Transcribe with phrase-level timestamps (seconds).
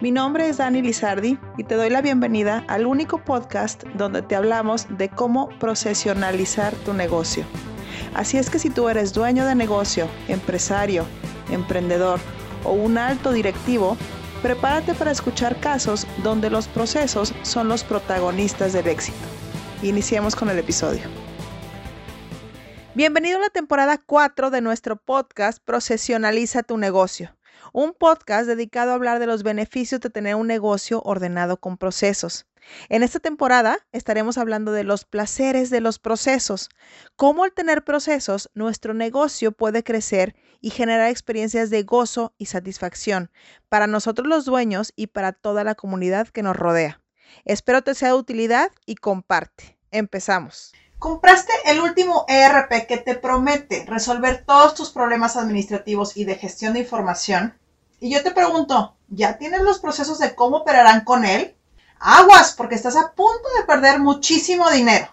[0.00, 4.34] Mi nombre es Dani Lizardi y te doy la bienvenida al único podcast donde te
[4.34, 7.44] hablamos de cómo procesionalizar tu negocio.
[8.14, 11.04] Así es que si tú eres dueño de negocio, empresario,
[11.50, 12.18] emprendedor
[12.64, 13.98] o un alto directivo,
[14.40, 19.18] prepárate para escuchar casos donde los procesos son los protagonistas del éxito.
[19.82, 21.02] Iniciemos con el episodio.
[22.94, 27.34] Bienvenido a la temporada 4 de nuestro podcast Procesionaliza tu negocio
[27.72, 32.46] un podcast dedicado a hablar de los beneficios de tener un negocio ordenado con procesos.
[32.88, 36.68] En esta temporada estaremos hablando de los placeres de los procesos,
[37.16, 43.30] cómo al tener procesos nuestro negocio puede crecer y generar experiencias de gozo y satisfacción
[43.68, 47.00] para nosotros los dueños y para toda la comunidad que nos rodea.
[47.44, 49.78] Espero te sea de utilidad y comparte.
[49.90, 50.72] Empezamos.
[51.00, 56.74] ¿Compraste el último ERP que te promete resolver todos tus problemas administrativos y de gestión
[56.74, 57.58] de información?
[58.00, 61.56] Y yo te pregunto, ¿ya tienes los procesos de cómo operarán con él?
[61.98, 65.08] Aguas, porque estás a punto de perder muchísimo dinero.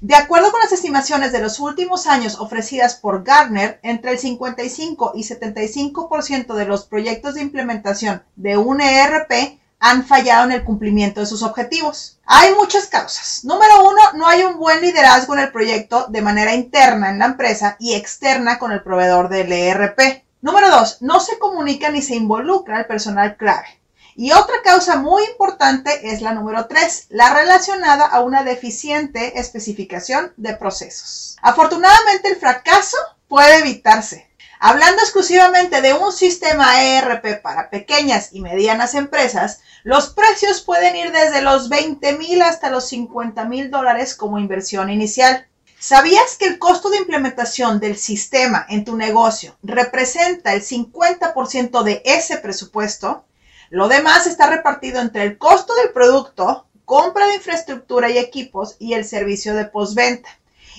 [0.00, 5.10] De acuerdo con las estimaciones de los últimos años ofrecidas por Gartner, entre el 55
[5.16, 11.18] y 75% de los proyectos de implementación de un ERP han fallado en el cumplimiento
[11.18, 12.20] de sus objetivos.
[12.24, 13.40] Hay muchas causas.
[13.42, 17.26] Número uno, no hay un buen liderazgo en el proyecto de manera interna en la
[17.26, 20.24] empresa y externa con el proveedor del ERP.
[20.40, 23.82] Número dos, no se comunica ni se involucra el personal clave.
[24.14, 30.32] Y otra causa muy importante es la número tres, la relacionada a una deficiente especificación
[30.36, 31.36] de procesos.
[31.42, 34.30] Afortunadamente el fracaso puede evitarse.
[34.64, 41.10] Hablando exclusivamente de un sistema ERP para pequeñas y medianas empresas, los precios pueden ir
[41.10, 45.48] desde los 20 mil hasta los 50 mil dólares como inversión inicial.
[45.80, 52.00] ¿Sabías que el costo de implementación del sistema en tu negocio representa el 50% de
[52.04, 53.24] ese presupuesto?
[53.68, 58.92] Lo demás está repartido entre el costo del producto, compra de infraestructura y equipos y
[58.92, 60.28] el servicio de postventa.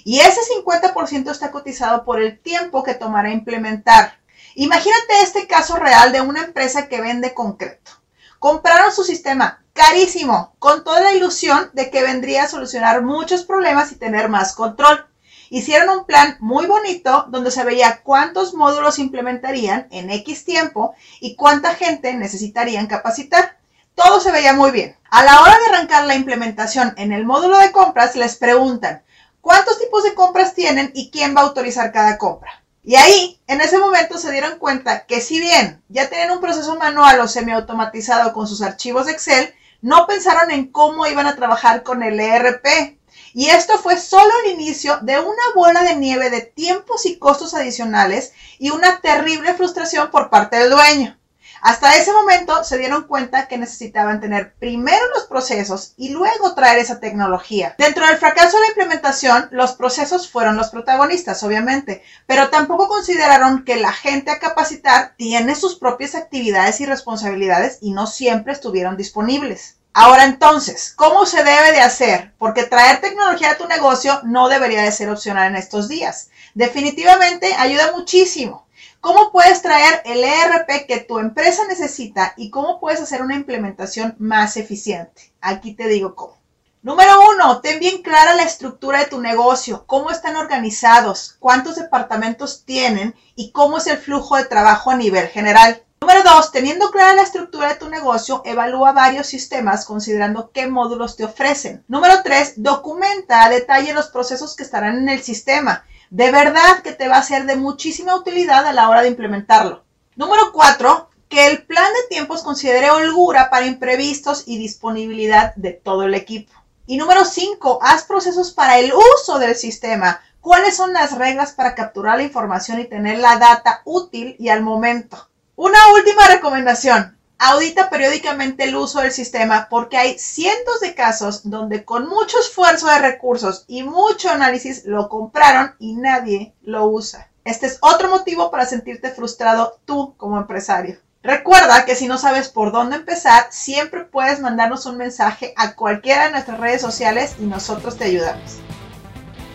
[0.04, 4.20] Y ese 50% está cotizado por el tiempo que tomará implementar.
[4.56, 7.92] Imagínate este caso real de una empresa que vende concreto.
[8.40, 13.92] Compraron su sistema carísimo, con toda la ilusión de que vendría a solucionar muchos problemas
[13.92, 15.08] y tener más control.
[15.50, 21.36] Hicieron un plan muy bonito donde se veía cuántos módulos implementarían en X tiempo y
[21.36, 23.58] cuánta gente necesitarían capacitar.
[23.96, 24.98] Todo se veía muy bien.
[25.10, 29.04] A la hora de arrancar la implementación en el módulo de compras les preguntan
[29.44, 32.64] cuántos tipos de compras tienen y quién va a autorizar cada compra.
[32.82, 36.76] Y ahí, en ese momento, se dieron cuenta que si bien ya tienen un proceso
[36.78, 41.84] manual o semiautomatizado con sus archivos de Excel, no pensaron en cómo iban a trabajar
[41.84, 42.98] con el ERP.
[43.34, 47.54] Y esto fue solo el inicio de una bola de nieve de tiempos y costos
[47.54, 51.18] adicionales y una terrible frustración por parte del dueño.
[51.64, 56.80] Hasta ese momento se dieron cuenta que necesitaban tener primero los procesos y luego traer
[56.80, 57.74] esa tecnología.
[57.78, 63.64] Dentro del fracaso de la implementación, los procesos fueron los protagonistas, obviamente, pero tampoco consideraron
[63.64, 68.98] que la gente a capacitar tiene sus propias actividades y responsabilidades y no siempre estuvieron
[68.98, 69.78] disponibles.
[69.94, 72.34] Ahora entonces, ¿cómo se debe de hacer?
[72.40, 76.30] Porque traer tecnología a tu negocio no debería de ser opcional en estos días.
[76.56, 78.63] Definitivamente ayuda muchísimo.
[79.02, 84.16] ¿Cómo puedes traer el ERP que tu empresa necesita y cómo puedes hacer una implementación
[84.20, 85.34] más eficiente?
[85.42, 86.38] Aquí te digo cómo.
[86.84, 92.66] Número uno, ten bien clara la estructura de tu negocio, cómo están organizados, cuántos departamentos
[92.66, 95.82] tienen y cómo es el flujo de trabajo a nivel general.
[96.02, 101.16] Número dos, teniendo clara la estructura de tu negocio, evalúa varios sistemas considerando qué módulos
[101.16, 101.86] te ofrecen.
[101.88, 105.86] Número tres, documenta a detalle los procesos que estarán en el sistema.
[106.14, 109.84] De verdad que te va a ser de muchísima utilidad a la hora de implementarlo.
[110.16, 116.04] Número cuatro, que el plan de tiempos considere holgura para imprevistos y disponibilidad de todo
[116.04, 116.54] el equipo.
[116.86, 120.22] Y número cinco, haz procesos para el uso del sistema.
[120.40, 124.62] ¿Cuáles son las reglas para capturar la información y tener la data útil y al
[124.62, 125.32] momento?
[125.56, 127.18] Una última recomendación.
[127.46, 132.88] Audita periódicamente el uso del sistema porque hay cientos de casos donde con mucho esfuerzo
[132.88, 137.30] de recursos y mucho análisis lo compraron y nadie lo usa.
[137.44, 141.00] Este es otro motivo para sentirte frustrado tú como empresario.
[141.22, 146.24] Recuerda que si no sabes por dónde empezar, siempre puedes mandarnos un mensaje a cualquiera
[146.24, 148.60] de nuestras redes sociales y nosotros te ayudamos.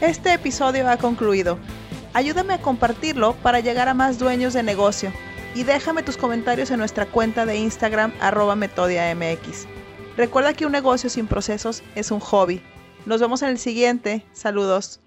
[0.02, 1.58] Este episodio ha concluido.
[2.12, 5.10] Ayúdame a compartirlo para llegar a más dueños de negocio
[5.58, 9.66] y déjame tus comentarios en nuestra cuenta de Instagram arroba metodiamx.
[10.16, 12.62] Recuerda que un negocio sin procesos es un hobby.
[13.06, 14.24] Nos vemos en el siguiente.
[14.32, 15.00] Saludos.